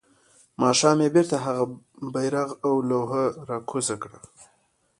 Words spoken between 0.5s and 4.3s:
ماښام يې بيرته هغه بيرغ او لوحه راکوزه کړه.